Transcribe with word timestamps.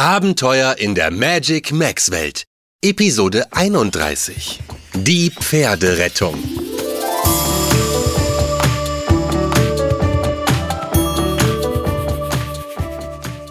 Abenteuer 0.00 0.78
in 0.78 0.94
der 0.94 1.10
Magic 1.10 1.72
Max 1.72 2.10
Welt. 2.10 2.44
Episode 2.82 3.44
31. 3.50 4.58
Die 4.94 5.28
Pferderettung. 5.28 6.42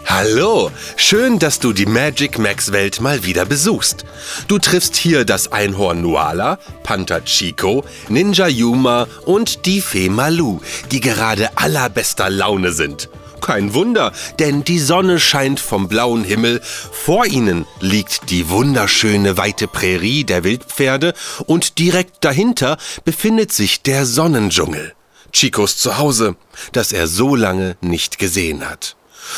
Hallo, 0.04 0.72
schön, 0.96 1.38
dass 1.38 1.60
du 1.60 1.72
die 1.72 1.86
Magic 1.86 2.40
Max 2.40 2.72
Welt 2.72 3.00
mal 3.00 3.22
wieder 3.22 3.44
besuchst. 3.44 4.04
Du 4.48 4.58
triffst 4.58 4.96
hier 4.96 5.24
das 5.24 5.52
Einhorn 5.52 6.02
Nuala, 6.02 6.58
Panther 6.82 7.24
Chico, 7.24 7.84
Ninja 8.08 8.48
Yuma 8.48 9.06
und 9.24 9.66
die 9.66 9.80
Fee 9.80 10.08
Malu, 10.08 10.58
die 10.90 11.00
gerade 11.00 11.56
allerbester 11.56 12.28
Laune 12.28 12.72
sind. 12.72 13.08
Kein 13.40 13.74
Wunder, 13.74 14.12
denn 14.38 14.64
die 14.64 14.78
Sonne 14.78 15.18
scheint 15.18 15.60
vom 15.60 15.88
blauen 15.88 16.24
Himmel. 16.24 16.60
Vor 16.62 17.26
ihnen 17.26 17.66
liegt 17.80 18.30
die 18.30 18.48
wunderschöne 18.48 19.36
weite 19.36 19.66
Prärie 19.66 20.24
der 20.24 20.44
Wildpferde 20.44 21.14
und 21.46 21.78
direkt 21.78 22.24
dahinter 22.24 22.76
befindet 23.04 23.52
sich 23.52 23.82
der 23.82 24.06
Sonnendschungel. 24.06 24.94
Chicos 25.32 25.76
Zuhause, 25.76 26.36
das 26.72 26.92
er 26.92 27.06
so 27.06 27.36
lange 27.36 27.76
nicht 27.80 28.18
gesehen 28.18 28.68
hat. 28.68 28.96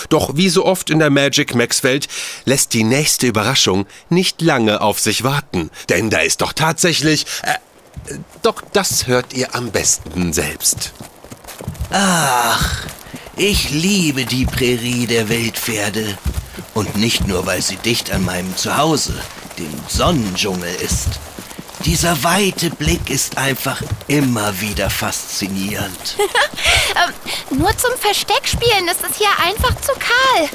Doch 0.09 0.37
wie 0.37 0.49
so 0.49 0.65
oft 0.65 0.91
in 0.91 0.99
der 0.99 1.11
Magic 1.11 1.55
Max 1.55 1.83
Welt 1.83 2.09
lässt 2.45 2.73
die 2.73 2.85
nächste 2.85 3.27
Überraschung 3.27 3.87
nicht 4.09 4.41
lange 4.41 4.81
auf 4.81 5.01
sich 5.01 5.23
warten. 5.23 5.71
Denn 5.89 6.11
da 6.11 6.21
ist 6.21 6.41
doch 6.41 6.53
tatsächlich. 6.53 7.27
Äh, 7.43 8.19
doch 8.43 8.63
das 8.73 9.07
hört 9.07 9.33
ihr 9.33 9.55
am 9.55 9.71
besten 9.71 10.33
selbst. 10.33 10.93
Ach, 11.91 12.87
ich 13.37 13.71
liebe 13.71 14.25
die 14.25 14.47
Prärie 14.47 15.07
der 15.07 15.29
Wildpferde. 15.29 16.19
Und 16.75 16.97
nicht 16.97 17.27
nur, 17.27 17.47
weil 17.47 17.63
sie 17.63 17.77
dicht 17.77 18.11
an 18.11 18.25
meinem 18.25 18.57
Zuhause, 18.57 19.15
dem 19.59 19.73
Sonnendschungel, 19.89 20.75
ist. 20.77 21.09
Dieser 21.85 22.23
weite 22.23 22.71
Blick 22.71 23.11
ist 23.11 23.39
einfach 23.39 23.83
immer 24.07 24.61
wieder 24.61 24.89
faszinierend. 24.89 26.17
ähm, 26.21 27.59
nur 27.59 27.77
zum 27.77 27.91
Versteckspielen 27.99 28.87
ist 28.87 29.03
es 29.09 29.17
hier 29.17 29.31
einfach 29.45 29.75
zu 29.81 29.93
kahl. 29.93 30.49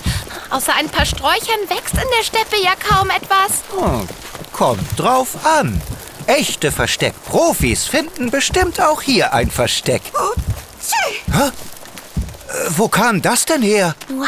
Außer 0.49 0.73
ein 0.75 0.89
paar 0.89 1.05
Sträuchern 1.05 1.67
wächst 1.67 1.95
in 1.95 2.09
der 2.17 2.23
Steppe 2.23 2.63
ja 2.63 2.75
kaum 2.75 3.09
etwas. 3.09 3.63
Oh, 3.75 4.05
kommt 4.53 4.87
drauf 4.97 5.45
an. 5.45 5.81
Echte 6.27 6.71
Versteckprofis 6.71 7.85
finden 7.85 8.31
bestimmt 8.31 8.79
auch 8.81 9.01
hier 9.01 9.33
ein 9.33 9.51
Versteck. 9.51 10.01
Oh, 10.13 10.33
Hä? 11.31 11.51
Äh, 12.47 12.69
wo 12.77 12.87
kam 12.87 13.21
das 13.21 13.45
denn 13.45 13.61
her? 13.61 13.95
Voila! 14.07 14.27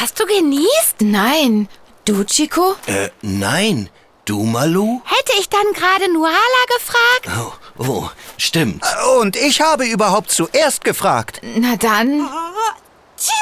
Hast 0.00 0.18
du 0.18 0.26
genießt? 0.26 1.00
Nein. 1.00 1.68
Du, 2.04 2.24
Chico? 2.24 2.76
Äh, 2.86 3.10
nein. 3.22 3.90
Du, 4.24 4.42
Malu? 4.44 5.00
Hätte 5.04 5.32
ich 5.38 5.48
dann 5.48 5.72
gerade 5.74 6.12
Nuala 6.12 6.32
gefragt? 6.76 7.52
Oh, 7.78 7.82
oh, 7.84 8.08
stimmt. 8.36 8.84
Und 9.18 9.36
ich 9.36 9.60
habe 9.60 9.86
überhaupt 9.86 10.30
zuerst 10.30 10.84
gefragt. 10.84 11.40
Na 11.42 11.76
dann. 11.76 12.26
Oh, 12.26 12.80
tja, 13.16 13.32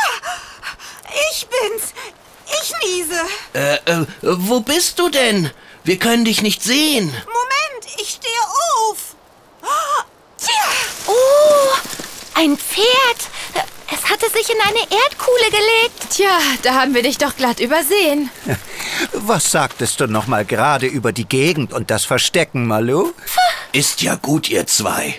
ich 1.31 1.47
bin's. 1.47 1.93
Ich 2.61 2.73
niese. 2.85 3.21
Äh, 3.53 3.75
äh, 3.93 4.07
wo 4.23 4.61
bist 4.61 4.99
du 4.99 5.09
denn? 5.11 5.51
Wir 5.85 5.99
können 5.99 6.25
dich 6.25 6.43
nicht 6.43 6.63
sehen. 6.63 7.07
Moment, 7.07 8.01
ich 8.01 8.11
stehe 8.11 8.43
auf. 8.89 9.15
Oh, 9.63 10.03
tja. 10.39 10.53
Oh, 11.07 11.99
ein 12.39 12.57
Pferd. 12.57 12.87
Es 13.93 14.11
hatte 14.11 14.27
sich 14.31 14.49
in 14.51 14.61
eine 14.61 14.81
Erdkuhle 14.81 15.51
gelegt. 15.51 16.11
Tja, 16.11 16.39
da 16.63 16.75
haben 16.75 16.95
wir 16.95 17.03
dich 17.03 17.19
doch 17.19 17.35
glatt 17.37 17.59
übersehen. 17.59 18.31
Was 19.13 19.51
sagtest 19.51 20.01
du 20.01 20.07
noch 20.07 20.27
mal 20.27 20.45
gerade 20.45 20.87
über 20.87 21.13
die 21.13 21.27
Gegend 21.27 21.73
und 21.73 21.91
das 21.91 22.05
Verstecken, 22.05 22.67
Malu? 22.67 23.13
Ist 23.73 24.03
ja 24.03 24.15
gut, 24.15 24.49
ihr 24.49 24.67
zwei. 24.67 25.17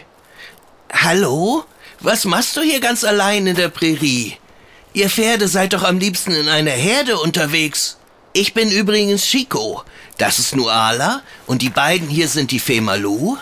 Hallo? 0.92 1.66
Was 2.00 2.26
machst 2.26 2.56
du 2.56 2.62
hier 2.62 2.80
ganz 2.80 3.04
allein 3.04 3.48
in 3.48 3.56
der 3.56 3.70
Prärie? 3.70 4.38
Ihr 4.94 5.10
Pferde 5.10 5.48
seid 5.48 5.74
doch 5.74 5.84
am 5.84 6.00
liebsten 6.00 6.32
in 6.32 6.48
einer 6.48 6.72
Herde 6.72 7.18
unterwegs. 7.18 7.98
Ich 8.34 8.54
bin 8.54 8.72
übrigens 8.72 9.24
Chico. 9.26 9.84
Das 10.18 10.40
ist 10.40 10.56
Nuala 10.56 11.22
und 11.48 11.62
die 11.62 11.70
beiden 11.70 12.08
hier 12.08 12.28
sind 12.28 12.52
die 12.52 12.60
Fee 12.60 12.82
Malu 12.82 13.38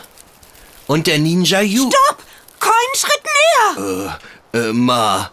und 0.87 1.07
der 1.07 1.19
Ninja 1.19 1.61
Yu. 1.61 1.89
Stopp! 1.91 2.26
Keinen 2.59 2.95
Schritt 2.95 3.23
näher! 3.23 4.19
Äh, 4.53 4.57
äh, 4.57 4.73
Ma. 4.73 5.31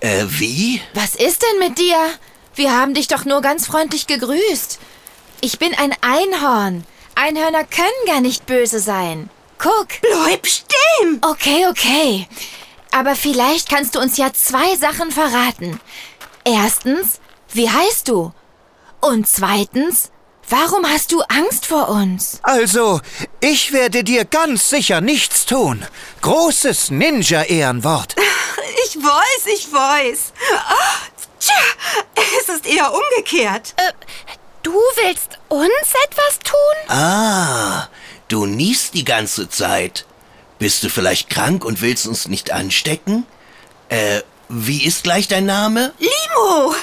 Äh, 0.00 0.24
wie? 0.28 0.80
Was 0.94 1.14
ist 1.14 1.42
denn 1.42 1.58
mit 1.58 1.78
dir? 1.78 1.96
Wir 2.54 2.76
haben 2.76 2.94
dich 2.94 3.08
doch 3.08 3.24
nur 3.24 3.40
ganz 3.40 3.66
freundlich 3.66 4.06
gegrüßt. 4.06 4.78
Ich 5.40 5.58
bin 5.58 5.74
ein 5.74 5.94
Einhorn. 6.00 6.84
Einhörner 7.14 7.64
können 7.64 8.06
gar 8.06 8.20
nicht 8.20 8.46
böse 8.46 8.80
sein. 8.80 9.30
Guck. 9.58 9.88
Bleib 10.00 10.46
stehen! 10.46 11.20
Okay, 11.22 11.66
okay. 11.68 12.28
Aber 12.90 13.16
vielleicht 13.16 13.68
kannst 13.68 13.94
du 13.94 14.00
uns 14.00 14.16
ja 14.16 14.32
zwei 14.32 14.76
Sachen 14.76 15.10
verraten. 15.10 15.80
Erstens, 16.44 17.20
wie 17.52 17.68
heißt 17.68 18.08
du? 18.08 18.32
Und 19.00 19.28
zweitens, 19.28 20.10
warum 20.48 20.86
hast 20.86 21.12
du 21.12 21.20
Angst 21.22 21.66
vor 21.66 21.88
uns? 21.88 22.38
Also, 22.42 23.00
ich 23.40 23.72
werde 23.72 24.04
dir 24.04 24.24
ganz 24.24 24.68
sicher 24.68 25.00
nichts 25.00 25.46
tun. 25.46 25.84
Großes 26.22 26.90
Ninja-Ehrenwort. 26.90 28.14
Ich 28.86 28.96
weiß, 28.96 29.46
ich 29.54 29.72
weiß. 29.72 30.32
Tja, 31.40 31.54
es 32.40 32.48
ist 32.48 32.66
eher 32.66 32.92
umgekehrt. 32.92 33.74
Äh, 33.76 33.92
du 34.62 34.72
willst 34.96 35.38
uns 35.48 35.70
etwas 36.06 36.38
tun? 36.40 36.94
Ah, 36.94 37.88
du 38.28 38.46
niest 38.46 38.94
die 38.94 39.04
ganze 39.04 39.48
Zeit. 39.48 40.06
Bist 40.58 40.82
du 40.84 40.88
vielleicht 40.90 41.30
krank 41.30 41.64
und 41.64 41.80
willst 41.82 42.06
uns 42.06 42.28
nicht 42.28 42.52
anstecken? 42.52 43.26
Äh, 43.88 44.20
wie 44.48 44.84
ist 44.84 45.02
gleich 45.02 45.28
dein 45.28 45.46
Name? 45.46 45.92
Limo. 45.98 46.74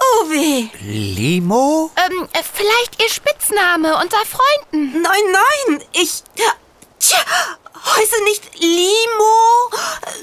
Oh 0.00 0.30
weh. 0.30 0.68
Limo? 0.80 1.90
Ähm, 1.96 2.28
vielleicht 2.54 3.02
ihr 3.02 3.08
Spitzname 3.08 3.96
unter 3.96 4.18
Freunden. 4.24 5.02
Nein, 5.02 5.22
nein, 5.32 5.82
ich... 5.92 6.22
Tja, 7.00 7.18
heiße 7.74 8.24
nicht 8.24 8.58
Limo, 8.58 9.70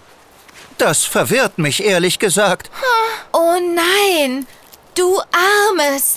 das 0.77 1.05
verwirrt 1.05 1.57
mich 1.57 1.83
ehrlich 1.83 2.19
gesagt. 2.19 2.69
Oh 3.31 3.57
nein, 3.59 4.47
du 4.95 5.21
Armes. 5.69 6.14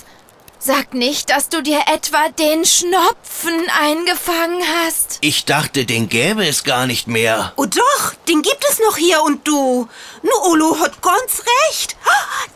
Sag 0.61 0.93
nicht, 0.93 1.31
dass 1.31 1.49
du 1.49 1.63
dir 1.63 1.81
etwa 1.87 2.29
den 2.31 2.65
Schnupfen 2.65 3.71
eingefangen 3.81 4.61
hast. 4.83 5.19
Ich 5.21 5.45
dachte, 5.45 5.85
den 5.87 6.09
gäbe 6.09 6.45
es 6.47 6.65
gar 6.65 6.87
nicht 6.87 7.07
mehr. 7.07 7.53
Oh 7.57 7.65
doch, 7.65 8.15
den 8.29 8.43
gibt 8.43 8.65
es 8.69 8.81
noch 8.81 8.97
hier 8.97 9.23
und 9.23 9.47
du. 9.47 9.89
Nuolo 10.23 10.81
hat 10.81 11.01
ganz 11.01 11.43
recht. 11.69 11.97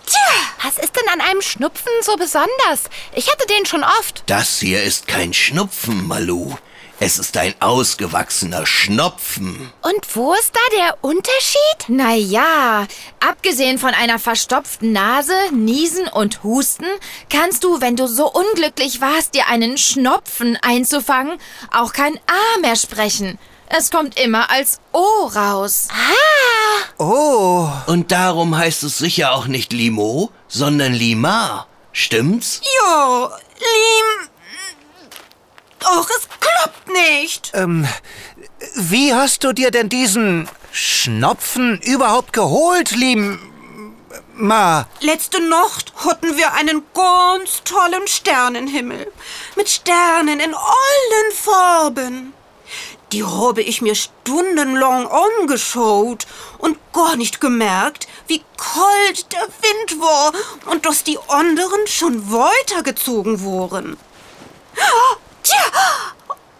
Tja. 0.04 0.20
Was 0.64 0.78
ist 0.78 0.96
denn 0.96 1.08
an 1.12 1.20
einem 1.20 1.42
Schnupfen 1.42 1.92
so 2.02 2.16
besonders? 2.16 2.90
Ich 3.14 3.30
hatte 3.30 3.46
den 3.46 3.66
schon 3.66 3.84
oft. 3.84 4.24
Das 4.26 4.58
hier 4.58 4.82
ist 4.82 5.06
kein 5.06 5.32
Schnupfen, 5.32 6.06
Malu. 6.06 6.56
Es 7.04 7.18
ist 7.18 7.36
ein 7.36 7.52
ausgewachsener 7.58 8.64
Schnupfen. 8.64 9.72
Und 9.82 10.14
wo 10.14 10.34
ist 10.34 10.54
da 10.54 10.60
der 10.76 10.98
Unterschied? 11.00 11.88
Naja, 11.88 12.86
abgesehen 13.18 13.78
von 13.78 13.92
einer 13.92 14.20
verstopften 14.20 14.92
Nase, 14.92 15.34
Niesen 15.50 16.06
und 16.06 16.44
Husten, 16.44 16.86
kannst 17.28 17.64
du, 17.64 17.80
wenn 17.80 17.96
du 17.96 18.06
so 18.06 18.30
unglücklich 18.30 19.00
warst, 19.00 19.34
dir 19.34 19.48
einen 19.48 19.78
Schnupfen 19.78 20.56
einzufangen, 20.62 21.40
auch 21.72 21.92
kein 21.92 22.14
A 22.28 22.60
mehr 22.60 22.76
sprechen. 22.76 23.36
Es 23.66 23.90
kommt 23.90 24.16
immer 24.16 24.48
als 24.52 24.78
O 24.92 25.26
raus. 25.26 25.88
Ah! 25.90 27.02
Oh. 27.04 27.68
Und 27.88 28.12
darum 28.12 28.56
heißt 28.56 28.84
es 28.84 28.98
sicher 28.98 29.32
auch 29.32 29.48
nicht 29.48 29.72
Limo, 29.72 30.30
sondern 30.46 30.92
Lima. 30.92 31.66
Stimmt's? 31.90 32.60
Jo, 32.62 33.28
Lim. 33.58 34.31
Och, 35.84 36.08
es 36.10 36.28
klappt 36.40 36.88
nicht. 36.88 37.52
Ähm, 37.54 37.86
wie 38.76 39.12
hast 39.14 39.44
du 39.44 39.52
dir 39.52 39.70
denn 39.70 39.88
diesen 39.88 40.48
Schnupfen 40.72 41.80
überhaupt 41.82 42.32
geholt, 42.32 42.92
Lim... 42.92 43.38
Ma? 44.34 44.88
Letzte 45.00 45.40
Nacht 45.40 45.92
hatten 46.04 46.36
wir 46.36 46.54
einen 46.54 46.82
ganz 46.94 47.62
tollen 47.64 48.06
Sternenhimmel. 48.06 49.12
Mit 49.56 49.68
Sternen 49.68 50.40
in 50.40 50.54
allen 50.54 51.32
Farben. 51.34 52.32
Die 53.12 53.24
habe 53.24 53.60
ich 53.60 53.82
mir 53.82 53.94
stundenlang 53.94 55.06
angeschaut 55.06 56.26
und 56.58 56.78
gar 56.94 57.16
nicht 57.16 57.42
gemerkt, 57.42 58.08
wie 58.26 58.42
kalt 58.56 59.30
der 59.32 59.46
Wind 59.60 60.00
war 60.00 60.32
und 60.70 60.86
dass 60.86 61.04
die 61.04 61.18
anderen 61.28 61.86
schon 61.86 62.32
weitergezogen 62.32 63.42
wurden. 63.42 63.98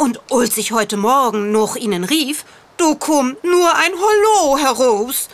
Und 0.02 0.20
als 0.32 0.56
ich 0.56 0.72
heute 0.72 0.96
Morgen 0.96 1.52
noch 1.52 1.76
ihnen 1.76 2.02
rief, 2.02 2.44
Du 2.76 2.96
kommt 2.96 3.44
nur 3.44 3.72
ein 3.76 3.92
Hallo 3.92 4.58
heraus. 4.58 5.28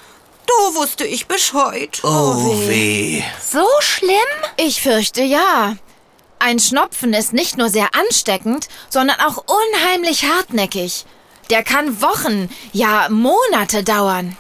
Da 0.46 0.74
wusste 0.74 1.06
ich 1.06 1.26
Bescheid. 1.26 2.00
Oh 2.02 2.52
weh. 2.66 3.22
So 3.42 3.64
schlimm? 3.80 4.12
Ich 4.58 4.82
fürchte 4.82 5.22
ja. 5.22 5.76
Ein 6.38 6.58
Schnupfen 6.58 7.14
ist 7.14 7.32
nicht 7.32 7.56
nur 7.56 7.70
sehr 7.70 7.88
ansteckend, 7.94 8.68
sondern 8.90 9.18
auch 9.20 9.42
unheimlich 9.46 10.24
hartnäckig. 10.24 11.06
Der 11.48 11.62
kann 11.62 12.02
Wochen, 12.02 12.50
ja 12.74 13.08
Monate 13.08 13.82
dauern. 13.84 14.36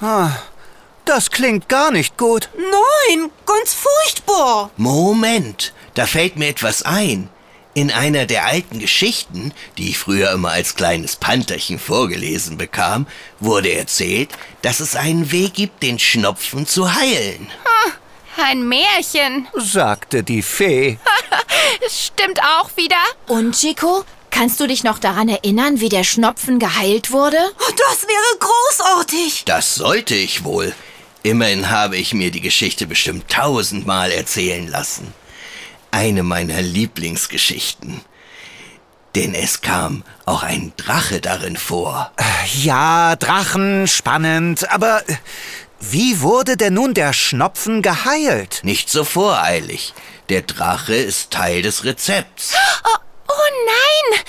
Das 1.06 1.30
klingt 1.30 1.70
gar 1.70 1.90
nicht 1.90 2.18
gut. 2.18 2.50
Nein, 2.54 3.30
ganz 3.46 3.72
furchtbar. 3.72 4.68
Moment, 4.76 5.72
da 5.94 6.04
fällt 6.04 6.36
mir 6.36 6.48
etwas 6.48 6.82
ein. 6.82 7.30
In 7.78 7.92
einer 7.92 8.26
der 8.26 8.44
alten 8.44 8.80
Geschichten, 8.80 9.52
die 9.76 9.90
ich 9.90 9.98
früher 9.98 10.32
immer 10.32 10.50
als 10.50 10.74
kleines 10.74 11.14
Pantherchen 11.14 11.78
vorgelesen 11.78 12.58
bekam, 12.58 13.06
wurde 13.38 13.72
erzählt, 13.72 14.30
dass 14.62 14.80
es 14.80 14.96
einen 14.96 15.30
Weg 15.30 15.54
gibt, 15.54 15.84
den 15.84 16.00
Schnupfen 16.00 16.66
zu 16.66 16.92
heilen. 16.92 17.46
Ein 18.36 18.68
Märchen. 18.68 19.46
sagte 19.54 20.24
die 20.24 20.42
Fee. 20.42 20.98
Es 21.86 22.06
stimmt 22.06 22.40
auch 22.42 22.70
wieder. 22.76 22.96
Und 23.28 23.54
Chico, 23.54 24.04
kannst 24.32 24.58
du 24.58 24.66
dich 24.66 24.82
noch 24.82 24.98
daran 24.98 25.28
erinnern, 25.28 25.78
wie 25.78 25.88
der 25.88 26.02
Schnupfen 26.02 26.58
geheilt 26.58 27.12
wurde? 27.12 27.38
Das 27.58 28.02
wäre 28.08 28.38
großartig. 28.40 29.44
Das 29.44 29.76
sollte 29.76 30.16
ich 30.16 30.42
wohl. 30.42 30.74
Immerhin 31.22 31.70
habe 31.70 31.96
ich 31.96 32.12
mir 32.12 32.32
die 32.32 32.40
Geschichte 32.40 32.88
bestimmt 32.88 33.28
tausendmal 33.28 34.10
erzählen 34.10 34.66
lassen. 34.66 35.14
Eine 35.90 36.22
meiner 36.22 36.60
Lieblingsgeschichten. 36.62 38.00
Denn 39.14 39.34
es 39.34 39.62
kam 39.62 40.04
auch 40.26 40.42
ein 40.42 40.72
Drache 40.76 41.20
darin 41.20 41.56
vor. 41.56 42.12
Ja, 42.54 43.16
Drachen, 43.16 43.88
spannend, 43.88 44.70
aber 44.70 45.02
wie 45.80 46.20
wurde 46.20 46.56
denn 46.56 46.74
nun 46.74 46.94
der 46.94 47.12
Schnupfen 47.12 47.82
geheilt? 47.82 48.60
Nicht 48.62 48.90
so 48.90 49.04
voreilig. 49.04 49.94
Der 50.28 50.42
Drache 50.42 50.94
ist 50.94 51.30
Teil 51.30 51.62
des 51.62 51.84
Rezepts. 51.84 52.54
Oh, 52.84 52.98
oh 53.28 53.32
nein! 53.66 54.20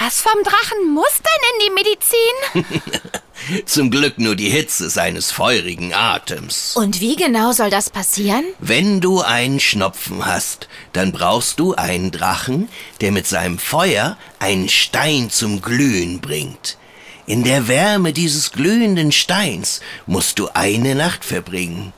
Was 0.00 0.20
vom 0.20 0.42
Drachen 0.44 0.94
muss 0.94 1.18
denn 1.18 1.42
in 1.50 1.66
die 1.66 2.64
Medizin? 2.64 3.62
Zum 3.66 3.90
Glück 3.90 4.18
nur 4.18 4.36
die 4.36 4.48
Hitze 4.48 4.90
seines 4.90 5.30
feurigen 5.32 5.92
Atems. 5.92 6.76
Und 6.76 7.00
wie 7.00 7.16
genau 7.16 7.52
soll 7.52 7.70
das 7.70 7.90
passieren? 7.90 8.44
Wenn 8.60 9.00
du 9.00 9.20
einen 9.22 9.58
Schnupfen 9.58 10.24
hast, 10.24 10.68
dann 10.92 11.10
brauchst 11.10 11.58
du 11.58 11.74
einen 11.74 12.12
Drachen, 12.12 12.68
der 13.00 13.10
mit 13.10 13.26
seinem 13.26 13.58
Feuer 13.58 14.16
einen 14.38 14.68
Stein 14.68 15.30
zum 15.30 15.62
Glühen 15.62 16.20
bringt. 16.20 16.78
In 17.26 17.42
der 17.42 17.68
Wärme 17.68 18.12
dieses 18.12 18.52
glühenden 18.52 19.12
Steins 19.12 19.80
musst 20.06 20.38
du 20.38 20.48
eine 20.54 20.94
Nacht 20.94 21.24
verbringen. 21.24 21.92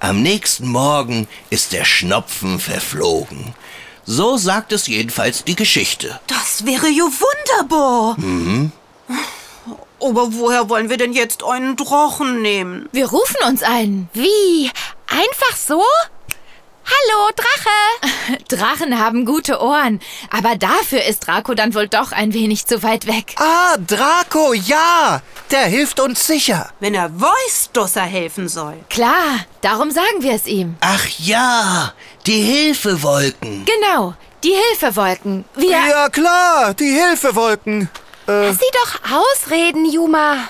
Am 0.00 0.20
nächsten 0.22 0.68
Morgen 0.68 1.26
ist 1.48 1.72
der 1.72 1.84
Schnupfen 1.84 2.58
verflogen. 2.58 3.54
So 4.08 4.36
sagt 4.36 4.72
es 4.72 4.86
jedenfalls 4.86 5.42
die 5.42 5.56
Geschichte. 5.56 6.20
Das 6.28 6.64
wäre 6.64 6.88
ja 6.88 7.04
wunderbar. 7.04 8.16
Aber 10.00 10.32
woher 10.32 10.68
wollen 10.68 10.88
wir 10.90 10.96
denn 10.96 11.12
jetzt 11.12 11.42
einen 11.42 11.74
Drachen 11.74 12.40
nehmen? 12.40 12.88
Wir 12.92 13.08
rufen 13.10 13.36
uns 13.48 13.64
einen. 13.64 14.08
Wie? 14.12 14.70
Einfach 15.08 15.56
so? 15.56 15.82
Hallo, 16.86 17.30
Drache! 17.34 18.38
Drachen 18.48 19.00
haben 19.00 19.24
gute 19.24 19.60
Ohren, 19.60 19.98
aber 20.30 20.54
dafür 20.54 21.02
ist 21.02 21.26
Draco 21.26 21.54
dann 21.54 21.74
wohl 21.74 21.88
doch 21.88 22.12
ein 22.12 22.32
wenig 22.32 22.66
zu 22.66 22.84
weit 22.84 23.08
weg. 23.08 23.34
Ah, 23.40 23.76
Draco, 23.84 24.52
ja! 24.52 25.20
Der 25.50 25.64
hilft 25.64 25.98
uns 25.98 26.24
sicher. 26.28 26.70
Wenn 26.78 26.94
er 26.94 27.20
weiß, 27.20 27.70
dass 27.72 27.96
er 27.96 28.04
helfen 28.04 28.48
soll. 28.48 28.76
Klar, 28.88 29.40
darum 29.62 29.90
sagen 29.90 30.20
wir 30.20 30.32
es 30.34 30.46
ihm. 30.46 30.76
Ach 30.80 31.06
ja, 31.18 31.92
die 32.26 32.40
Hilfewolken. 32.40 33.64
Genau, 33.64 34.14
die 34.42 34.52
Hilfewolken. 34.52 35.44
Wir. 35.54 35.70
Ja, 35.70 36.08
klar, 36.08 36.74
die 36.74 36.90
Hilfewolken. 36.90 37.88
Lass 38.26 38.58
sie 38.58 38.64
doch 38.72 39.12
ausreden, 39.12 39.88
Juma. 39.88 40.48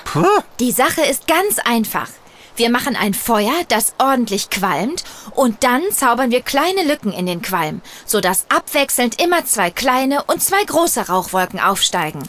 Die 0.59 0.71
Sache 0.71 1.01
ist 1.01 1.27
ganz 1.27 1.59
einfach. 1.59 2.09
Wir 2.55 2.71
machen 2.71 2.95
ein 2.95 3.13
Feuer, 3.13 3.53
das 3.67 3.93
ordentlich 3.99 4.49
qualmt, 4.49 5.03
und 5.35 5.63
dann 5.63 5.83
zaubern 5.91 6.31
wir 6.31 6.41
kleine 6.41 6.83
Lücken 6.83 7.13
in 7.13 7.27
den 7.27 7.43
Qualm, 7.43 7.81
sodass 8.07 8.47
abwechselnd 8.49 9.21
immer 9.21 9.45
zwei 9.45 9.69
kleine 9.69 10.23
und 10.23 10.41
zwei 10.41 10.63
große 10.63 11.07
Rauchwolken 11.07 11.59
aufsteigen. 11.59 12.23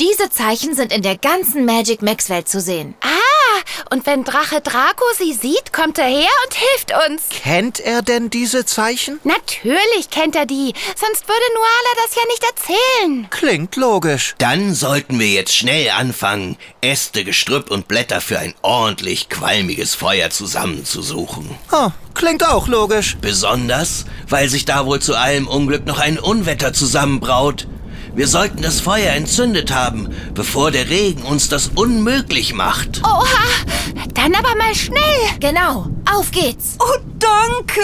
Diese 0.00 0.30
Zeichen 0.30 0.74
sind 0.74 0.92
in 0.92 1.02
der 1.02 1.16
ganzen 1.16 1.64
Magic 1.64 2.02
Max 2.02 2.28
Welt 2.28 2.48
zu 2.48 2.60
sehen. 2.60 2.96
Ah, 3.00 3.27
und 3.90 4.06
wenn 4.06 4.24
Drache 4.24 4.60
Draco 4.60 5.04
sie 5.16 5.32
sieht, 5.32 5.72
kommt 5.72 5.98
er 5.98 6.06
her 6.06 6.28
und 6.46 6.54
hilft 6.54 6.92
uns. 7.08 7.28
Kennt 7.30 7.80
er 7.80 8.02
denn 8.02 8.30
diese 8.30 8.64
Zeichen? 8.64 9.20
Natürlich 9.24 10.10
kennt 10.10 10.36
er 10.36 10.46
die, 10.46 10.72
sonst 10.96 11.28
würde 11.28 11.44
Nuala 11.54 12.04
das 12.04 12.14
ja 12.16 12.22
nicht 12.28 12.44
erzählen. 12.44 13.30
Klingt 13.30 13.76
logisch. 13.76 14.34
Dann 14.38 14.74
sollten 14.74 15.18
wir 15.18 15.28
jetzt 15.28 15.54
schnell 15.54 15.90
anfangen, 15.90 16.56
Äste, 16.80 17.24
Gestrüpp 17.24 17.70
und 17.70 17.88
Blätter 17.88 18.20
für 18.20 18.38
ein 18.38 18.54
ordentlich 18.62 19.28
qualmiges 19.28 19.94
Feuer 19.94 20.30
zusammenzusuchen. 20.30 21.50
Ah, 21.70 21.90
klingt 22.14 22.46
auch 22.46 22.68
logisch. 22.68 23.16
Besonders, 23.20 24.04
weil 24.28 24.48
sich 24.48 24.64
da 24.64 24.86
wohl 24.86 25.00
zu 25.00 25.14
allem 25.14 25.48
Unglück 25.48 25.86
noch 25.86 25.98
ein 25.98 26.18
Unwetter 26.18 26.72
zusammenbraut. 26.72 27.66
Wir 28.18 28.26
sollten 28.26 28.62
das 28.62 28.80
Feuer 28.80 29.12
entzündet 29.12 29.72
haben, 29.72 30.12
bevor 30.34 30.72
der 30.72 30.90
Regen 30.90 31.22
uns 31.22 31.48
das 31.48 31.70
unmöglich 31.76 32.52
macht. 32.52 33.00
Oha, 33.04 33.24
dann 34.12 34.34
aber 34.34 34.56
mal 34.56 34.74
schnell. 34.74 35.20
Genau, 35.38 35.88
auf 36.04 36.32
geht's. 36.32 36.74
Oh, 36.80 36.98
danke. 37.20 37.80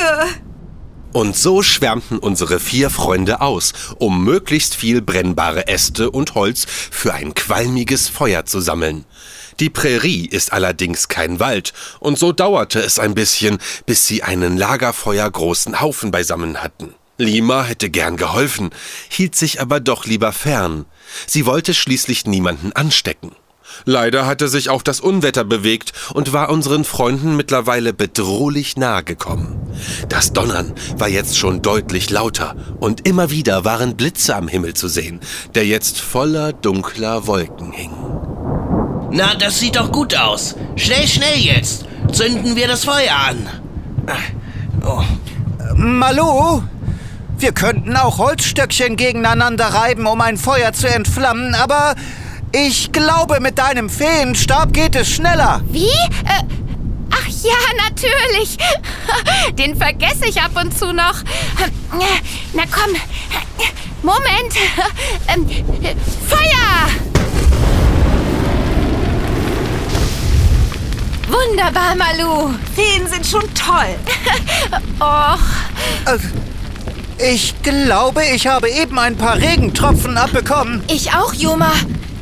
Und 1.13 1.37
so 1.37 1.63
schwärmten 1.63 2.19
unsere 2.19 2.59
vier 2.59 2.91
Freunde 2.91 3.43
aus, 3.43 3.75
um 3.99 4.25
möglichst 4.25 4.75
viel 4.75 5.03
brennbare 5.03 5.69
Äste 5.69 6.11
und 6.11 6.35
Holz 6.35 6.67
für 6.69 7.15
ein 7.15 7.35
qualmiges 7.35 8.09
Feuer 8.09 8.45
zu 8.45 8.59
sammeln. 8.59 9.05
Die 9.61 9.71
Prärie 9.71 10.27
ist 10.27 10.53
allerdings 10.53 11.07
kein 11.07 11.39
Wald, 11.39 11.73
und 12.01 12.19
so 12.19 12.33
dauerte 12.33 12.81
es 12.81 12.99
ein 12.99 13.15
bisschen, 13.15 13.59
bis 13.87 14.09
sie 14.09 14.25
einen 14.25 14.57
lagerfeuergroßen 14.57 15.81
Haufen 15.81 16.11
beisammen 16.11 16.61
hatten. 16.61 16.93
Lima 17.17 17.63
hätte 17.63 17.91
gern 17.91 18.17
geholfen, 18.17 18.71
hielt 19.09 19.37
sich 19.37 19.61
aber 19.61 19.81
doch 19.81 20.05
lieber 20.05 20.33
fern. 20.33 20.85
Sie 21.27 21.47
wollte 21.47 21.75
schließlich 21.75 22.27
niemanden 22.27 22.73
anstecken. 22.73 23.33
Leider 23.85 24.27
hatte 24.27 24.49
sich 24.49 24.69
auch 24.69 24.83
das 24.83 25.01
Unwetter 25.01 25.45
bewegt 25.45 25.93
und 26.13 26.33
war 26.33 26.51
unseren 26.51 26.85
Freunden 26.85 27.37
mittlerweile 27.37 27.93
bedrohlich 27.93 28.77
nahe 28.77 29.03
gekommen. 29.03 29.59
Das 30.09 30.33
Donnern 30.33 30.75
war 30.97 31.09
jetzt 31.09 31.39
schon 31.39 31.63
deutlich 31.63 32.11
lauter 32.11 32.55
und 32.79 33.07
immer 33.07 33.31
wieder 33.31 33.65
waren 33.65 33.97
Blitze 33.97 34.37
am 34.37 34.49
Himmel 34.49 34.75
zu 34.75 34.89
sehen, 34.89 35.21
der 35.55 35.67
jetzt 35.67 36.01
voller 36.01 36.53
dunkler 36.53 37.27
Wolken 37.27 37.73
hing. 37.73 37.93
Na, 39.11 39.35
das 39.35 39.61
sieht 39.61 39.77
doch 39.77 39.93
gut 39.93 40.15
aus. 40.17 40.57
Schnell, 40.77 41.07
schnell 41.07 41.39
jetzt. 41.39 41.87
Zünden 42.13 42.57
wir 42.57 42.69
das 42.69 42.85
Feuer 42.85 43.15
an. 43.15 43.49
Oh, 44.85 45.03
Malu, 45.77 46.63
wir 47.45 47.53
könnten 47.53 47.95
auch 47.95 48.17
Holzstöckchen 48.17 48.97
gegeneinander 48.97 49.67
reiben, 49.67 50.07
um 50.07 50.19
ein 50.23 50.39
Feuer 50.39 50.73
zu 50.73 50.89
entflammen, 50.89 51.55
aber 51.55 51.95
ich 52.53 52.91
glaube, 52.91 53.39
mit 53.39 53.59
deinem 53.59 53.91
Feenstab 53.91 54.73
geht 54.73 54.97
es 54.97 55.11
schneller. 55.11 55.61
Wie? 55.69 55.89
Äh, 55.89 56.43
ach 57.11 57.29
ja, 57.43 57.53
natürlich. 57.85 58.57
Den 59.59 59.77
vergesse 59.77 60.25
ich 60.27 60.41
ab 60.41 60.53
und 60.59 60.73
zu 60.73 60.95
noch. 60.95 61.17
Na 62.55 62.63
komm. 62.73 62.95
Moment. 64.01 64.55
Ähm, 65.29 65.47
Feuer! 66.27 66.89
Wunderbar, 71.29 71.95
Malu. 71.95 72.55
Feen 72.75 73.07
sind 73.07 73.27
schon 73.27 73.43
toll. 73.53 73.99
Och, 75.01 76.44
Ich 77.19 77.55
glaube, 77.63 78.25
ich 78.25 78.47
habe 78.47 78.69
eben 78.69 78.99
ein 78.99 79.17
paar 79.17 79.37
Regentropfen 79.37 80.17
abbekommen. 80.19 80.83
Ich 80.89 81.13
auch, 81.15 81.33
Juma. 81.33 81.73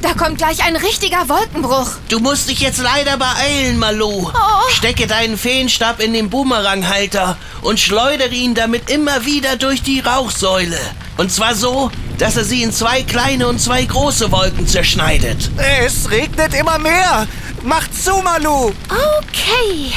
Da 0.03 0.15
kommt 0.15 0.39
gleich 0.39 0.65
ein 0.65 0.75
richtiger 0.75 1.29
Wolkenbruch. 1.29 1.87
du 2.09 2.19
musst 2.19 2.51
dich 2.51 2.61
jetzt 2.61 2.83
leider 2.83 3.17
beeilen, 3.17 3.79
Malu. 3.79 4.29
Stecke 4.71 5.07
deinen 5.07 5.39
Feenstab 5.39 6.01
in 6.01 6.13
den 6.13 6.29
Boomeranghalter 6.29 7.37
und 7.63 7.79
schleudere 7.79 8.35
ihn 8.35 8.55
damit 8.55 8.91
immer 8.91 9.25
wieder 9.25 9.57
durch 9.57 9.83
die 9.83 10.01
Rauchsäule. 10.01 10.79
Und 11.19 11.31
zwar 11.31 11.55
so, 11.55 11.91
dass 12.19 12.37
er 12.37 12.45
sie 12.45 12.63
in 12.63 12.73
zwei 12.73 13.03
kleine 13.03 13.47
und 13.47 13.61
zwei 13.61 13.85
große 13.85 14.33
Wolken 14.33 14.67
zerschneidet. 14.67 15.51
Es 15.85 16.11
regnet 16.11 16.53
immer 16.55 16.79
mehr. 16.79 17.29
Mach 17.63 17.89
zu, 17.93 18.17
Malu. 18.23 18.73
okay. 18.89 19.93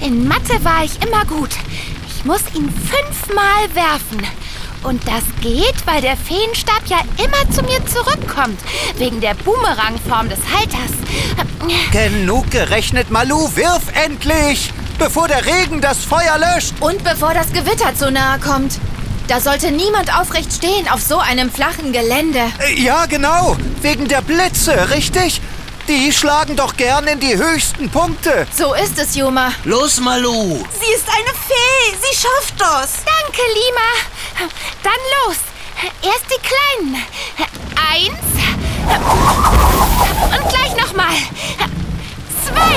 In 0.00 0.26
Mathe 0.26 0.64
war 0.64 0.82
ich 0.84 0.92
immer 1.06 1.26
gut. 1.26 1.50
Ich 2.22 2.26
muss 2.28 2.42
ihn 2.54 2.72
fünfmal 2.72 3.74
werfen. 3.74 4.24
Und 4.84 5.02
das 5.08 5.24
geht, 5.40 5.74
weil 5.86 6.00
der 6.00 6.16
Feenstab 6.16 6.82
ja 6.86 6.98
immer 7.18 7.50
zu 7.50 7.62
mir 7.64 7.84
zurückkommt. 7.86 8.60
Wegen 8.96 9.20
der 9.20 9.34
Boomerangform 9.34 10.28
des 10.28 10.38
Halters. 10.54 10.92
Genug 11.90 12.48
gerechnet, 12.52 13.10
Malu, 13.10 13.48
wirf 13.56 13.82
endlich! 14.04 14.72
Bevor 15.00 15.26
der 15.26 15.44
Regen 15.44 15.80
das 15.80 16.04
Feuer 16.04 16.38
löscht! 16.38 16.74
Und 16.78 17.02
bevor 17.02 17.34
das 17.34 17.48
Gewitter 17.52 17.92
zu 17.96 18.08
nahe 18.12 18.38
kommt. 18.38 18.78
Da 19.26 19.40
sollte 19.40 19.72
niemand 19.72 20.16
aufrecht 20.16 20.52
stehen 20.52 20.88
auf 20.88 21.02
so 21.02 21.18
einem 21.18 21.50
flachen 21.50 21.92
Gelände. 21.92 22.40
Äh, 22.60 22.80
Ja, 22.80 23.06
genau. 23.06 23.56
Wegen 23.80 24.06
der 24.06 24.22
Blitze, 24.22 24.90
richtig? 24.90 25.40
Die 25.88 26.12
schlagen 26.12 26.54
doch 26.56 26.76
gern 26.76 27.06
in 27.08 27.18
die 27.18 27.36
höchsten 27.36 27.90
Punkte. 27.90 28.46
So 28.56 28.72
ist 28.74 28.98
es, 28.98 29.14
Juma. 29.16 29.52
Los, 29.64 29.98
Malu. 30.00 30.64
Sie 30.80 30.92
ist 30.94 31.08
eine 31.08 31.32
Fee. 31.34 31.96
Sie 32.00 32.16
schafft 32.16 32.60
das. 32.60 33.02
Danke, 33.04 33.42
Lima. 33.52 34.48
Dann 34.82 34.92
los. 35.26 35.36
Erst 36.02 36.26
die 36.30 36.40
Kleinen. 36.40 37.04
Eins. 37.90 38.24
Und 40.30 40.48
gleich 40.48 40.76
nochmal. 40.76 41.16
Zwei. 42.44 42.74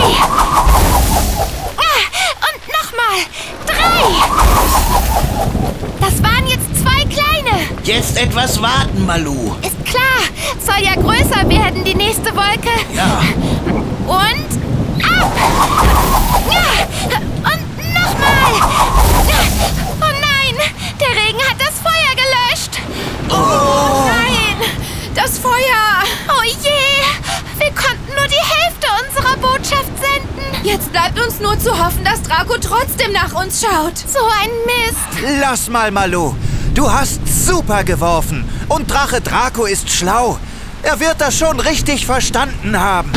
Und 2.42 2.62
nochmal. 2.74 3.18
Drei. 3.68 4.04
Das 6.00 6.24
waren 6.24 6.48
jetzt 6.48 6.68
zwei 6.82 7.06
kleine. 7.06 7.70
Jetzt 7.84 8.18
etwas 8.18 8.60
warten, 8.62 9.06
Malu. 9.06 9.56
Ist 9.62 9.86
klar. 9.86 10.04
Soll 10.60 10.84
ja 10.84 10.96
die 10.96 11.05
nächste 12.06 12.36
Wolke. 12.36 12.70
Ja. 12.94 13.20
Und 14.06 14.50
ab! 15.04 15.32
Ja, 16.52 17.20
und 17.50 17.64
nochmal! 17.94 18.54
Oh 20.00 20.14
nein! 20.22 20.56
Der 21.00 21.10
Regen 21.10 21.42
hat 21.50 21.60
das 21.60 21.80
Feuer 21.82 22.14
gelöscht! 22.16 22.80
Oh 23.30 24.08
nein! 24.08 24.70
Das 25.16 25.40
Feuer! 25.40 26.04
Oh 26.30 26.44
je! 26.44 27.58
Wir 27.58 27.72
konnten 27.74 28.14
nur 28.16 28.28
die 28.28 28.36
Hälfte 28.36 28.88
unserer 29.08 29.38
Botschaft 29.38 29.92
senden. 30.00 30.64
Jetzt 30.64 30.92
bleibt 30.92 31.20
uns 31.20 31.40
nur 31.40 31.58
zu 31.58 31.72
hoffen, 31.72 32.04
dass 32.04 32.22
Draco 32.22 32.56
trotzdem 32.62 33.14
nach 33.14 33.34
uns 33.34 33.62
schaut. 33.62 33.98
So 33.98 34.20
ein 34.42 34.52
Mist. 34.68 35.40
Lass 35.42 35.70
mal, 35.70 35.90
Malu. 35.90 36.36
Du 36.76 36.92
hast 36.92 37.22
super 37.26 37.84
geworfen. 37.84 38.48
Und 38.68 38.92
Drache 38.92 39.22
Draco 39.22 39.66
ist 39.66 39.90
schlau. 39.90 40.38
Er 40.86 41.00
wird 41.00 41.20
das 41.20 41.36
schon 41.36 41.60
richtig 41.60 42.06
verstanden 42.06 42.80
haben. 42.80 43.12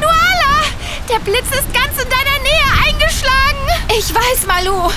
Nuala! 0.00 0.64
Der 1.08 1.20
Blitz 1.20 1.46
ist 1.52 1.72
ganz 1.72 1.92
in 1.92 2.08
deiner 2.10 2.42
Nähe 2.42 2.88
eingeschlagen. 2.88 3.64
Ich 3.96 4.12
weiß, 4.12 4.46
Malu. 4.48 4.90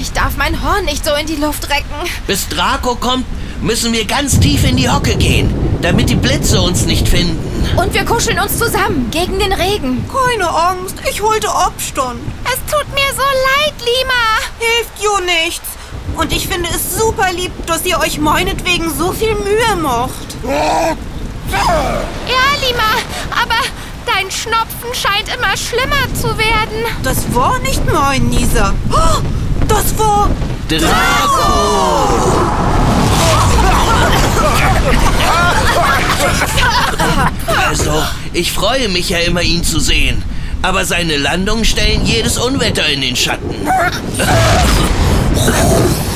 Ich 0.00 0.10
darf 0.10 0.36
mein 0.36 0.60
Horn 0.60 0.86
nicht 0.86 1.04
so 1.04 1.14
in 1.14 1.28
die 1.28 1.36
Luft 1.36 1.70
recken. 1.70 1.94
Bis 2.26 2.48
Draco 2.48 2.96
kommt, 2.96 3.26
müssen 3.62 3.92
wir 3.92 4.04
ganz 4.06 4.40
tief 4.40 4.64
in 4.64 4.76
die 4.76 4.90
Hocke 4.90 5.14
gehen, 5.16 5.54
damit 5.82 6.08
die 6.10 6.16
Blitze 6.16 6.60
uns 6.60 6.84
nicht 6.84 7.08
finden. 7.08 7.38
Und 7.78 7.94
wir 7.94 8.04
kuscheln 8.04 8.40
uns 8.40 8.58
zusammen 8.58 9.08
gegen 9.12 9.38
den 9.38 9.52
Regen. 9.52 10.04
Keine 10.08 10.50
Angst. 10.50 10.96
Ich 11.08 11.22
holte 11.22 11.48
Abstand. 11.48 12.18
Es 12.44 12.58
tut 12.68 12.92
mir 12.92 13.12
so 13.14 13.22
leid, 13.22 13.74
Lima. 13.78 14.40
Hilft 14.58 15.00
jo 15.00 15.16
nichts. 15.24 15.79
Und 16.20 16.32
ich 16.34 16.48
finde 16.48 16.68
es 16.68 16.98
super 16.98 17.32
lieb, 17.32 17.50
dass 17.66 17.86
ihr 17.86 17.98
euch 17.98 18.18
meinetwegen 18.18 18.92
so 18.94 19.10
viel 19.10 19.34
Mühe 19.36 19.74
macht. 19.80 20.36
Ja, 20.44 20.94
Lima, 22.60 22.92
aber 23.30 23.54
dein 24.04 24.30
Schnupfen 24.30 24.92
scheint 24.92 25.34
immer 25.34 25.56
schlimmer 25.56 26.12
zu 26.14 26.36
werden. 26.36 26.84
Das 27.02 27.34
war 27.34 27.58
nicht 27.60 27.80
mein 27.90 28.28
Nisa. 28.28 28.74
Oh, 28.92 29.22
das 29.66 29.98
war... 29.98 30.28
Draco! 30.68 30.84
Also, 37.68 37.92
ich 38.32 38.52
freue 38.52 38.88
mich 38.88 39.10
ja 39.10 39.18
immer, 39.18 39.42
ihn 39.42 39.62
zu 39.62 39.78
sehen. 39.78 40.24
Aber 40.60 40.84
seine 40.84 41.16
Landungen 41.16 41.64
stellen 41.64 42.04
jedes 42.04 42.36
Unwetter 42.36 42.84
in 42.88 43.00
den 43.00 43.14
Schatten. 43.14 43.54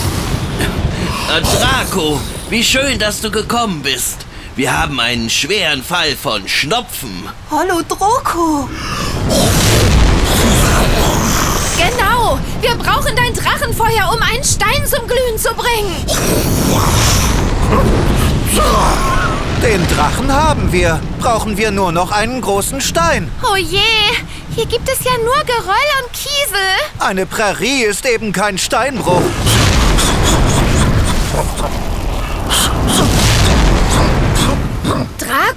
Äh, 1.33 1.41
Draco, 1.41 2.21
wie 2.51 2.63
schön, 2.63 2.99
dass 2.99 3.21
du 3.21 3.31
gekommen 3.31 3.83
bist. 3.83 4.19
Wir 4.57 4.79
haben 4.79 5.01
einen 5.01 5.31
schweren 5.31 5.83
Fall 5.83 6.15
von 6.17 6.47
Schnupfen. 6.47 7.29
Hallo, 7.51 7.81
Droko. 7.89 8.69
Genau. 11.79 12.39
Wir 12.61 12.75
brauchen 12.77 13.17
dein 13.17 13.35
Drachenfeuer, 13.35 14.13
um 14.15 14.23
einen 14.23 14.45
Stein 14.45 14.87
zum 14.87 15.07
Glühen 15.07 15.39
zu 15.39 15.53
bringen. 15.55 15.97
Den 19.63 19.89
Drachen 19.89 20.31
haben 20.33 20.71
wir. 20.73 21.01
Brauchen 21.19 21.57
wir 21.57 21.71
nur 21.71 21.91
noch 21.91 22.13
einen 22.13 22.43
großen 22.43 22.81
Stein. 22.81 23.31
Oh 23.43 23.57
je, 23.57 23.81
hier 24.55 24.67
gibt 24.67 24.89
es 24.89 25.03
ja 25.05 25.13
nur 25.25 25.43
Geröll 25.47 25.91
und 26.03 26.13
Kiesel. 26.13 26.59
Eine 26.99 27.25
Prärie 27.27 27.85
ist 27.85 28.05
eben 28.07 28.33
kein 28.33 28.59
Steinbruch. 28.59 29.23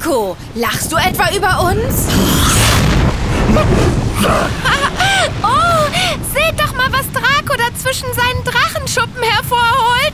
Draco, 0.07 0.37
lachst 0.55 0.89
du 0.89 0.95
etwa 0.95 1.29
über 1.35 1.69
uns? 1.69 2.05
Oh, 5.43 5.89
seht 6.33 6.59
doch 6.59 6.73
mal, 6.75 6.91
was 6.91 7.11
Draco 7.11 7.55
da 7.57 7.73
zwischen 7.81 8.07
seinen 8.13 8.43
Drachenschuppen 8.43 9.21
hervorholt. 9.21 10.13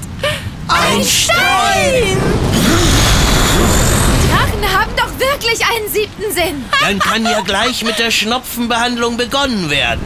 Ein 0.68 1.04
Stein! 1.04 2.18
Drachen 4.30 4.74
haben 4.74 4.92
doch 4.96 5.10
wirklich 5.20 5.66
einen 5.66 5.90
siebten 5.90 6.32
Sinn. 6.32 6.66
Dann 6.82 7.00
kann 7.00 7.24
ja 7.26 7.42
gleich 7.42 7.84
mit 7.84 8.00
der 8.00 8.12
Schnupfenbehandlung 8.12 9.18
begonnen 9.18 9.70
werden. 9.70 10.02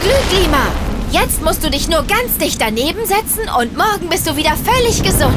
Glüht, 0.00 0.42
Lima. 0.42 0.66
Jetzt 1.10 1.42
musst 1.42 1.64
du 1.64 1.70
dich 1.70 1.88
nur 1.88 2.02
ganz 2.04 2.38
dicht 2.38 2.60
daneben 2.60 3.04
setzen 3.04 3.48
und 3.58 3.76
morgen 3.76 4.08
bist 4.08 4.26
du 4.28 4.36
wieder 4.36 4.52
völlig 4.56 5.02
gesund. 5.02 5.34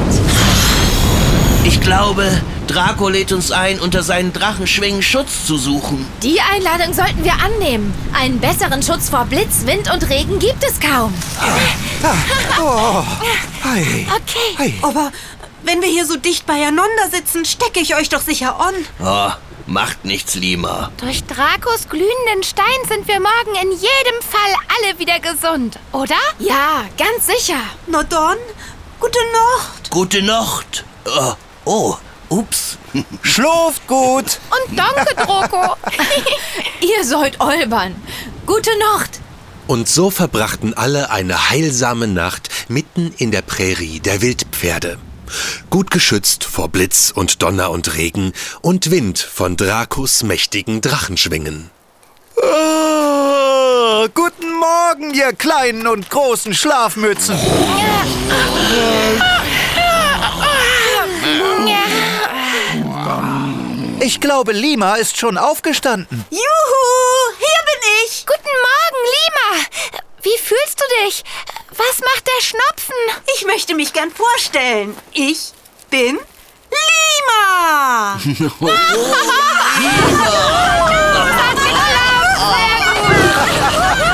Ich 1.66 1.82
glaube, 1.82 2.30
Draco 2.68 3.10
lädt 3.10 3.32
uns 3.32 3.52
ein, 3.52 3.80
unter 3.80 4.04
seinen 4.04 4.32
Drachenschwingen 4.34 5.02
Schutz 5.02 5.46
zu 5.48 5.58
suchen. 5.58 6.06
Die 6.22 6.40
Einladung 6.40 6.94
sollten 6.94 7.24
wir 7.24 7.34
annehmen. 7.34 7.94
Einen 8.14 8.40
besseren 8.40 8.84
Schutz 8.84 9.10
vor 9.10 9.26
Blitz, 9.26 9.66
Wind 9.66 9.92
und 9.92 10.10
Regen 10.10 10.40
gibt 10.40 10.64
es 10.64 10.80
kaum. 10.80 11.14
Oh. 12.62 13.04
Hey. 13.64 14.08
Okay, 14.10 14.56
Hey. 14.58 14.74
Aber 14.82 15.12
wenn 15.64 15.82
wir 15.82 15.90
hier 15.90 16.06
so 16.06 16.18
dicht 16.18 16.46
beieinander 16.46 17.10
sitzen, 17.12 17.46
stecke 17.46 17.80
ich 17.80 17.96
euch 17.96 18.10
doch 18.10 18.22
sicher 18.22 18.60
an. 18.60 18.74
Oh, 19.02 19.32
macht 19.66 20.06
nichts, 20.06 20.36
Lima. 20.36 20.92
durch 20.98 21.24
Dracos 21.24 21.90
glühenden 21.90 22.44
Stein 22.44 22.66
sind 22.88 23.08
wir 23.08 23.20
morgen 23.20 23.56
in 23.62 23.72
jedem 23.72 24.22
Fall 24.22 24.54
alle 24.76 25.00
wieder 25.00 25.20
gesund, 25.20 25.80
oder? 25.92 26.16
Ja, 26.40 26.86
ganz 26.98 27.28
sicher. 27.28 27.62
Na 27.88 28.04
dann, 28.04 28.38
gute 29.00 29.20
Nacht. 29.34 29.90
Gute 29.90 30.22
Nacht. 30.22 30.84
Oh, 31.06 31.34
oh 31.66 31.98
ups. 32.30 32.78
Schlaft 33.22 33.86
gut. 33.88 34.40
Und 34.50 34.78
danke, 34.78 35.16
Drogo. 35.16 35.76
Ihr 36.82 37.04
sollt 37.04 37.40
olbern. 37.40 37.96
Gute 38.46 38.72
Nacht. 38.80 39.20
Und 39.68 39.88
so 39.88 40.10
verbrachten 40.10 40.74
alle 40.74 41.10
eine 41.10 41.50
heilsame 41.50 42.08
Nacht 42.08 42.50
mitten 42.68 43.14
in 43.18 43.32
der 43.32 43.42
Prärie 43.42 44.00
der 44.00 44.22
Wildpferde. 44.22 44.98
Gut 45.70 45.92
geschützt 45.92 46.44
vor 46.44 46.70
Blitz 46.70 47.12
und 47.14 47.42
Donner 47.42 47.72
und 47.72 47.96
Regen 47.96 48.34
und 48.62 48.92
Wind 48.92 49.20
von 49.20 49.58
Dracos 49.58 50.24
mächtigen 50.24 50.82
Drachenschwingen. 50.82 51.70
Oh, 52.36 54.08
guten 54.14 54.54
Morgen, 54.60 55.14
ihr 55.14 55.34
kleinen 55.34 55.88
und 55.88 56.10
großen 56.10 56.54
Schlafmützen. 56.54 57.38
Ich 64.00 64.20
glaube, 64.20 64.52
Lima 64.52 64.96
ist 64.96 65.18
schon 65.18 65.38
aufgestanden. 65.38 66.26
Juhu, 66.30 67.38
hier 67.38 67.64
bin 67.66 67.90
ich. 68.06 68.26
Guten 68.26 68.44
Morgen, 68.44 69.02
Lima. 69.14 69.66
Wie 70.22 70.38
fühlst 70.38 70.80
du 70.80 71.06
dich? 71.06 71.24
Was 71.76 72.00
macht 72.00 72.28
der 72.28 72.42
Schnupfen? 72.44 72.96
Ich 73.36 73.46
möchte 73.46 73.74
mich 73.74 73.94
gern 73.94 74.12
vorstellen. 74.12 74.96
Ich 75.14 75.54
bin 75.90 76.20
Lima. 77.30 78.20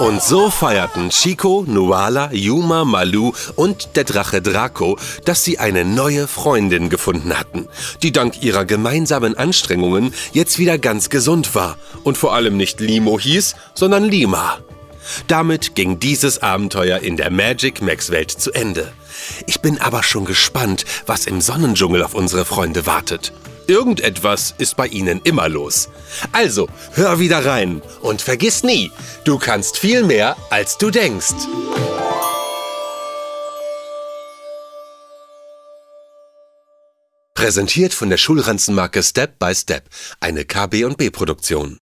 Und 0.00 0.22
so 0.22 0.48
feierten 0.48 1.10
Chico, 1.10 1.62
Nuala, 1.68 2.32
Yuma, 2.32 2.86
Malu 2.86 3.32
und 3.54 3.96
der 3.96 4.04
Drache 4.04 4.40
Draco, 4.40 4.96
dass 5.26 5.44
sie 5.44 5.58
eine 5.58 5.84
neue 5.84 6.26
Freundin 6.26 6.88
gefunden 6.88 7.38
hatten, 7.38 7.68
die 8.02 8.10
dank 8.10 8.42
ihrer 8.42 8.64
gemeinsamen 8.64 9.36
Anstrengungen 9.36 10.14
jetzt 10.32 10.58
wieder 10.58 10.78
ganz 10.78 11.10
gesund 11.10 11.54
war 11.54 11.76
und 12.02 12.16
vor 12.16 12.32
allem 12.32 12.56
nicht 12.56 12.80
Limo 12.80 13.20
hieß, 13.20 13.56
sondern 13.74 14.04
Lima. 14.04 14.60
Damit 15.26 15.74
ging 15.74 16.00
dieses 16.00 16.42
Abenteuer 16.42 17.00
in 17.00 17.18
der 17.18 17.30
Magic 17.30 17.82
Max 17.82 18.10
Welt 18.10 18.30
zu 18.30 18.52
Ende. 18.52 18.90
Ich 19.46 19.60
bin 19.60 19.82
aber 19.82 20.02
schon 20.02 20.24
gespannt, 20.24 20.86
was 21.04 21.26
im 21.26 21.42
Sonnendschungel 21.42 22.02
auf 22.02 22.14
unsere 22.14 22.46
Freunde 22.46 22.86
wartet. 22.86 23.34
Irgendetwas 23.66 24.54
ist 24.58 24.76
bei 24.76 24.86
ihnen 24.86 25.20
immer 25.24 25.48
los. 25.48 25.88
Also, 26.32 26.68
hör 26.92 27.18
wieder 27.18 27.44
rein 27.44 27.82
und 28.00 28.22
vergiss 28.22 28.62
nie, 28.62 28.90
du 29.24 29.38
kannst 29.38 29.78
viel 29.78 30.02
mehr, 30.02 30.36
als 30.50 30.78
du 30.78 30.90
denkst. 30.90 31.34
Präsentiert 37.34 37.94
von 37.94 38.10
der 38.10 38.18
Schulranzenmarke 38.18 39.02
Step 39.02 39.38
by 39.38 39.54
Step, 39.54 39.88
eine 40.20 40.44
KB&B 40.44 41.10
Produktion. 41.10 41.78